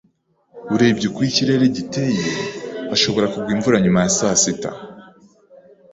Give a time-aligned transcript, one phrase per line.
[0.73, 2.23] Urebye uko ikirere giteye,
[2.89, 4.71] hashobora kugwa imvura nyuma ya saa sita.